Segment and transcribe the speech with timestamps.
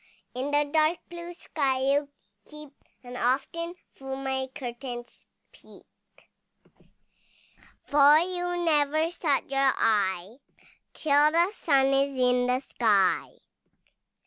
[0.33, 2.09] In the dark blue sky you
[2.49, 2.71] keep,
[3.03, 5.19] And often through my curtains
[5.51, 5.85] peep,
[7.85, 10.37] For you never shut your eye,
[10.95, 13.29] Till the sun is in the sky.